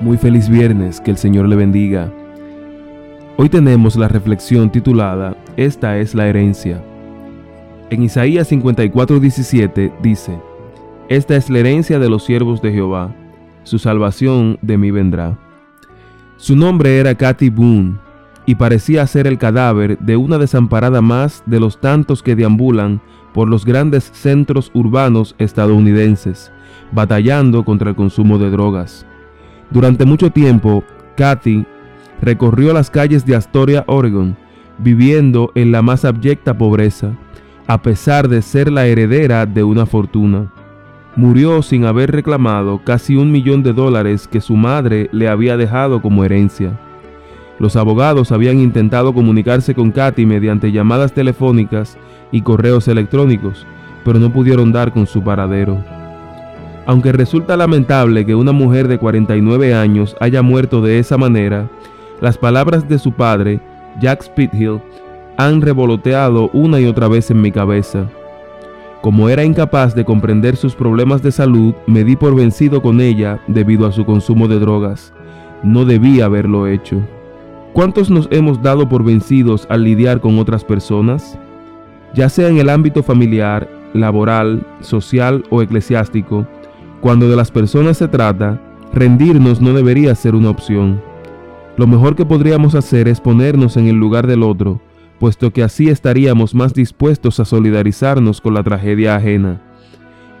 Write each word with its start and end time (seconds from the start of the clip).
Muy 0.00 0.16
feliz 0.16 0.48
viernes, 0.48 1.00
que 1.00 1.10
el 1.10 1.16
Señor 1.16 1.48
le 1.48 1.56
bendiga. 1.56 2.12
Hoy 3.36 3.48
tenemos 3.48 3.96
la 3.96 4.06
reflexión 4.06 4.70
titulada 4.70 5.36
Esta 5.56 5.98
es 5.98 6.14
la 6.14 6.28
herencia. 6.28 6.80
En 7.90 8.04
Isaías 8.04 8.52
54:17 8.52 9.92
dice, 10.00 10.38
Esta 11.08 11.34
es 11.34 11.50
la 11.50 11.58
herencia 11.58 11.98
de 11.98 12.08
los 12.08 12.24
siervos 12.24 12.62
de 12.62 12.70
Jehová, 12.70 13.12
su 13.64 13.80
salvación 13.80 14.56
de 14.62 14.78
mí 14.78 14.92
vendrá. 14.92 15.36
Su 16.36 16.54
nombre 16.54 16.98
era 16.98 17.16
Katy 17.16 17.50
Boone 17.50 17.96
y 18.46 18.54
parecía 18.54 19.04
ser 19.08 19.26
el 19.26 19.36
cadáver 19.36 19.98
de 19.98 20.16
una 20.16 20.38
desamparada 20.38 21.02
más 21.02 21.42
de 21.44 21.58
los 21.58 21.80
tantos 21.80 22.22
que 22.22 22.36
deambulan 22.36 23.00
por 23.34 23.48
los 23.48 23.64
grandes 23.64 24.04
centros 24.14 24.70
urbanos 24.74 25.34
estadounidenses, 25.38 26.52
batallando 26.92 27.64
contra 27.64 27.90
el 27.90 27.96
consumo 27.96 28.38
de 28.38 28.50
drogas. 28.50 29.04
Durante 29.70 30.04
mucho 30.04 30.30
tiempo, 30.30 30.82
Kathy 31.16 31.66
recorrió 32.22 32.72
las 32.72 32.90
calles 32.90 33.26
de 33.26 33.36
Astoria, 33.36 33.84
Oregon, 33.86 34.36
viviendo 34.78 35.52
en 35.54 35.72
la 35.72 35.82
más 35.82 36.04
abyecta 36.04 36.56
pobreza, 36.56 37.12
a 37.66 37.82
pesar 37.82 38.28
de 38.28 38.40
ser 38.40 38.72
la 38.72 38.86
heredera 38.86 39.44
de 39.44 39.62
una 39.62 39.84
fortuna. 39.84 40.50
Murió 41.16 41.62
sin 41.62 41.84
haber 41.84 42.12
reclamado 42.12 42.80
casi 42.84 43.16
un 43.16 43.30
millón 43.30 43.62
de 43.62 43.72
dólares 43.72 44.28
que 44.28 44.40
su 44.40 44.56
madre 44.56 45.08
le 45.12 45.28
había 45.28 45.56
dejado 45.56 46.00
como 46.00 46.24
herencia. 46.24 46.78
Los 47.58 47.76
abogados 47.76 48.30
habían 48.30 48.60
intentado 48.60 49.12
comunicarse 49.12 49.74
con 49.74 49.90
Kathy 49.90 50.24
mediante 50.24 50.70
llamadas 50.70 51.12
telefónicas 51.12 51.98
y 52.30 52.42
correos 52.42 52.86
electrónicos, 52.86 53.66
pero 54.04 54.18
no 54.18 54.32
pudieron 54.32 54.70
dar 54.70 54.92
con 54.92 55.06
su 55.06 55.22
paradero. 55.22 55.97
Aunque 56.88 57.12
resulta 57.12 57.54
lamentable 57.54 58.24
que 58.24 58.34
una 58.34 58.52
mujer 58.52 58.88
de 58.88 58.96
49 58.96 59.74
años 59.74 60.16
haya 60.20 60.40
muerto 60.40 60.80
de 60.80 60.98
esa 60.98 61.18
manera, 61.18 61.68
las 62.22 62.38
palabras 62.38 62.88
de 62.88 62.98
su 62.98 63.12
padre, 63.12 63.60
Jack 64.00 64.22
Spithill, 64.22 64.80
han 65.36 65.60
revoloteado 65.60 66.48
una 66.54 66.80
y 66.80 66.86
otra 66.86 67.06
vez 67.06 67.30
en 67.30 67.42
mi 67.42 67.52
cabeza. 67.52 68.08
Como 69.02 69.28
era 69.28 69.44
incapaz 69.44 69.94
de 69.94 70.06
comprender 70.06 70.56
sus 70.56 70.74
problemas 70.74 71.22
de 71.22 71.30
salud, 71.30 71.74
me 71.86 72.04
di 72.04 72.16
por 72.16 72.34
vencido 72.34 72.80
con 72.80 73.02
ella 73.02 73.38
debido 73.48 73.86
a 73.86 73.92
su 73.92 74.06
consumo 74.06 74.48
de 74.48 74.58
drogas. 74.58 75.12
No 75.62 75.84
debía 75.84 76.24
haberlo 76.24 76.66
hecho. 76.66 77.02
¿Cuántos 77.74 78.08
nos 78.08 78.28
hemos 78.30 78.62
dado 78.62 78.88
por 78.88 79.04
vencidos 79.04 79.66
al 79.68 79.84
lidiar 79.84 80.22
con 80.22 80.38
otras 80.38 80.64
personas? 80.64 81.38
Ya 82.14 82.30
sea 82.30 82.48
en 82.48 82.56
el 82.56 82.70
ámbito 82.70 83.02
familiar, 83.02 83.68
laboral, 83.92 84.66
social 84.80 85.44
o 85.50 85.60
eclesiástico, 85.60 86.46
cuando 87.00 87.28
de 87.28 87.36
las 87.36 87.50
personas 87.50 87.96
se 87.98 88.08
trata, 88.08 88.60
rendirnos 88.92 89.60
no 89.60 89.72
debería 89.72 90.14
ser 90.14 90.34
una 90.34 90.50
opción. 90.50 91.00
Lo 91.76 91.86
mejor 91.86 92.16
que 92.16 92.26
podríamos 92.26 92.74
hacer 92.74 93.06
es 93.06 93.20
ponernos 93.20 93.76
en 93.76 93.86
el 93.86 93.96
lugar 93.96 94.26
del 94.26 94.42
otro, 94.42 94.80
puesto 95.20 95.52
que 95.52 95.62
así 95.62 95.88
estaríamos 95.88 96.54
más 96.54 96.74
dispuestos 96.74 97.38
a 97.40 97.44
solidarizarnos 97.44 98.40
con 98.40 98.54
la 98.54 98.62
tragedia 98.62 99.16
ajena. 99.16 99.60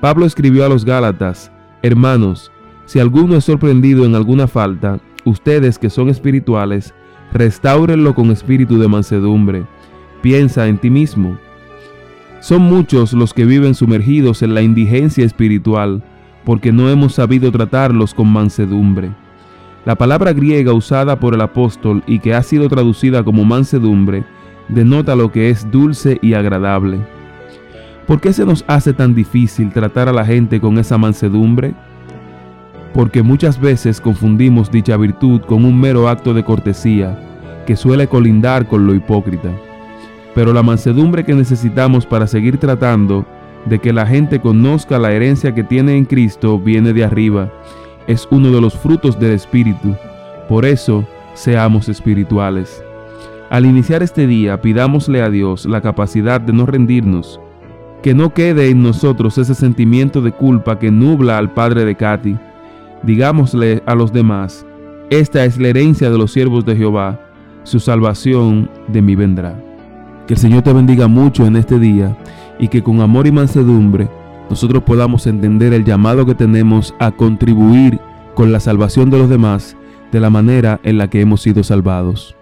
Pablo 0.00 0.26
escribió 0.26 0.64
a 0.64 0.68
los 0.68 0.84
Gálatas, 0.84 1.52
Hermanos, 1.82 2.50
si 2.86 2.98
alguno 2.98 3.36
es 3.36 3.44
sorprendido 3.44 4.04
en 4.04 4.14
alguna 4.14 4.48
falta, 4.48 4.98
ustedes 5.24 5.78
que 5.78 5.90
son 5.90 6.08
espirituales, 6.08 6.94
restáurenlo 7.32 8.14
con 8.14 8.30
espíritu 8.30 8.78
de 8.78 8.88
mansedumbre. 8.88 9.64
Piensa 10.22 10.66
en 10.66 10.78
ti 10.78 10.90
mismo. 10.90 11.38
Son 12.40 12.62
muchos 12.62 13.12
los 13.12 13.34
que 13.34 13.44
viven 13.44 13.74
sumergidos 13.74 14.42
en 14.42 14.54
la 14.54 14.62
indigencia 14.62 15.24
espiritual, 15.24 16.02
porque 16.44 16.72
no 16.72 16.88
hemos 16.88 17.14
sabido 17.14 17.50
tratarlos 17.50 18.14
con 18.14 18.28
mansedumbre. 18.28 19.10
La 19.84 19.94
palabra 19.94 20.32
griega 20.32 20.72
usada 20.72 21.18
por 21.18 21.34
el 21.34 21.40
apóstol 21.40 22.02
y 22.06 22.18
que 22.18 22.34
ha 22.34 22.42
sido 22.42 22.68
traducida 22.68 23.22
como 23.24 23.44
mansedumbre 23.44 24.24
denota 24.68 25.16
lo 25.16 25.32
que 25.32 25.50
es 25.50 25.70
dulce 25.70 26.18
y 26.22 26.34
agradable. 26.34 27.00
¿Por 28.06 28.20
qué 28.20 28.32
se 28.32 28.44
nos 28.44 28.64
hace 28.66 28.92
tan 28.92 29.14
difícil 29.14 29.72
tratar 29.72 30.08
a 30.08 30.12
la 30.12 30.24
gente 30.24 30.60
con 30.60 30.78
esa 30.78 30.98
mansedumbre? 30.98 31.74
Porque 32.92 33.22
muchas 33.22 33.60
veces 33.60 34.00
confundimos 34.00 34.70
dicha 34.70 34.96
virtud 34.96 35.42
con 35.42 35.64
un 35.64 35.80
mero 35.80 36.08
acto 36.08 36.34
de 36.34 36.44
cortesía 36.44 37.18
que 37.66 37.76
suele 37.76 38.08
colindar 38.08 38.66
con 38.66 38.86
lo 38.86 38.94
hipócrita. 38.94 39.50
Pero 40.34 40.52
la 40.52 40.62
mansedumbre 40.62 41.24
que 41.24 41.34
necesitamos 41.34 42.06
para 42.06 42.26
seguir 42.26 42.58
tratando 42.58 43.26
de 43.66 43.78
que 43.78 43.92
la 43.92 44.06
gente 44.06 44.40
conozca 44.40 44.98
la 44.98 45.12
herencia 45.12 45.54
que 45.54 45.64
tiene 45.64 45.96
en 45.96 46.04
Cristo 46.04 46.58
viene 46.58 46.92
de 46.92 47.04
arriba. 47.04 47.52
Es 48.06 48.26
uno 48.30 48.50
de 48.50 48.60
los 48.60 48.74
frutos 48.74 49.18
del 49.18 49.32
Espíritu. 49.32 49.94
Por 50.48 50.64
eso, 50.64 51.06
seamos 51.34 51.88
espirituales. 51.88 52.82
Al 53.50 53.66
iniciar 53.66 54.02
este 54.02 54.26
día, 54.26 54.60
pidámosle 54.60 55.22
a 55.22 55.30
Dios 55.30 55.66
la 55.66 55.80
capacidad 55.80 56.40
de 56.40 56.52
no 56.52 56.66
rendirnos, 56.66 57.40
que 58.02 58.14
no 58.14 58.32
quede 58.32 58.70
en 58.70 58.82
nosotros 58.82 59.38
ese 59.38 59.54
sentimiento 59.54 60.22
de 60.22 60.32
culpa 60.32 60.78
que 60.78 60.90
nubla 60.90 61.36
al 61.38 61.52
padre 61.52 61.84
de 61.84 61.94
Katy. 61.94 62.36
Digámosle 63.02 63.82
a 63.86 63.94
los 63.94 64.12
demás, 64.12 64.64
esta 65.10 65.44
es 65.44 65.58
la 65.58 65.68
herencia 65.68 66.10
de 66.10 66.18
los 66.18 66.32
siervos 66.32 66.64
de 66.64 66.76
Jehová, 66.76 67.20
su 67.64 67.80
salvación 67.80 68.70
de 68.88 69.02
mí 69.02 69.16
vendrá. 69.16 69.54
Que 70.26 70.34
el 70.34 70.40
Señor 70.40 70.62
te 70.62 70.72
bendiga 70.72 71.08
mucho 71.08 71.44
en 71.46 71.56
este 71.56 71.78
día 71.78 72.16
y 72.60 72.68
que 72.68 72.82
con 72.82 73.00
amor 73.00 73.26
y 73.26 73.32
mansedumbre 73.32 74.08
nosotros 74.48 74.82
podamos 74.82 75.26
entender 75.26 75.72
el 75.72 75.84
llamado 75.84 76.26
que 76.26 76.34
tenemos 76.34 76.94
a 76.98 77.12
contribuir 77.12 78.00
con 78.34 78.52
la 78.52 78.60
salvación 78.60 79.10
de 79.10 79.18
los 79.18 79.28
demás 79.28 79.76
de 80.12 80.20
la 80.20 80.30
manera 80.30 80.80
en 80.82 80.98
la 80.98 81.08
que 81.08 81.20
hemos 81.20 81.40
sido 81.42 81.62
salvados. 81.62 82.36